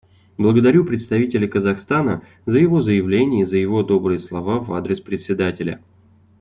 Благодарю 0.39 0.83
представителя 0.83 1.47
Казахстана 1.47 2.23
за 2.47 2.57
его 2.57 2.81
заявление 2.81 3.43
и 3.43 3.45
за 3.45 3.57
его 3.57 3.83
добрые 3.83 4.17
слова 4.17 4.57
в 4.57 4.73
адрес 4.73 4.99
Председателя. 4.99 5.79